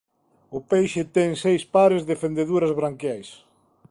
O 0.57 0.59
peixe 0.71 1.01
ten 1.15 1.29
seis 1.43 1.63
pares 1.73 2.03
de 2.09 2.15
fendeduras 2.21 2.75
branquiais. 2.79 3.29